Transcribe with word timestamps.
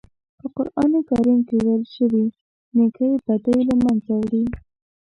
په 0.39 0.45
قرآن 0.57 0.91
کریم 1.09 1.39
کې 1.47 1.57
ویل 1.63 1.83
شوي 1.95 2.25
نېکۍ 2.75 3.11
بدۍ 3.25 3.57
له 3.69 3.75
منځه 3.83 4.11
وړي. 4.19 4.43